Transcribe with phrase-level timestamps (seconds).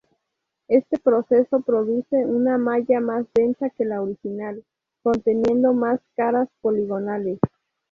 [0.67, 4.65] Este proceso produce una malla más densa que la original,
[5.03, 7.37] conteniendo más caras poligonales.